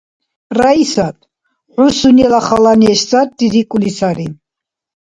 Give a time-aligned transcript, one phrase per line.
[0.59, 1.17] –Раисат…
[1.73, 4.27] хӀу сунела хала неш сари рикӀули сари.